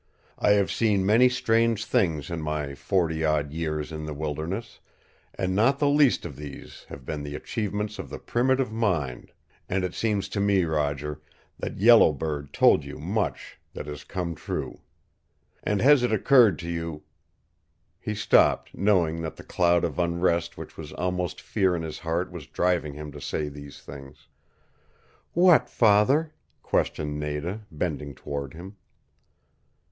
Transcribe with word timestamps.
I 0.39 0.53
have 0.53 0.71
seen 0.71 1.05
many 1.05 1.29
strange 1.29 1.85
things 1.85 2.31
in 2.31 2.41
my 2.41 2.73
forty 2.73 3.23
odd 3.23 3.51
years 3.53 3.91
in 3.91 4.07
the 4.07 4.15
wilderness, 4.15 4.79
and 5.35 5.53
not 5.53 5.77
the 5.77 5.87
least 5.87 6.25
of 6.25 6.37
these 6.37 6.87
have 6.89 7.05
been 7.05 7.21
the 7.21 7.35
achievements 7.35 7.99
of 7.99 8.09
the 8.09 8.17
primitive 8.17 8.71
mind. 8.71 9.31
And 9.69 9.83
it 9.83 9.93
seems 9.93 10.27
to 10.29 10.39
me, 10.39 10.63
Roger, 10.65 11.21
that 11.59 11.77
Yellow 11.77 12.13
Bird 12.13 12.51
told 12.51 12.83
you 12.83 12.97
much 12.97 13.59
that 13.75 13.85
has 13.85 14.03
come 14.03 14.33
true. 14.33 14.81
And 15.61 15.83
has 15.83 16.01
it 16.01 16.11
occurred 16.11 16.57
to 16.61 16.67
you" 16.67 17.03
He 17.99 18.15
stopped, 18.15 18.73
knowing 18.73 19.21
that 19.21 19.35
the 19.35 19.43
cloud 19.43 19.83
of 19.83 19.99
unrest 19.99 20.57
which 20.57 20.77
was 20.79 20.91
almost 20.93 21.39
fear 21.39 21.75
in 21.75 21.83
his 21.83 21.99
heart 21.99 22.31
was 22.31 22.47
driving 22.47 22.95
him 22.95 23.11
to 23.11 23.21
say 23.21 23.49
these 23.49 23.79
things. 23.81 24.27
"What, 25.33 25.69
father," 25.69 26.33
questioned 26.63 27.19
Nada, 27.19 27.67
bending 27.69 28.15
toward 28.15 28.55
him. 28.55 28.77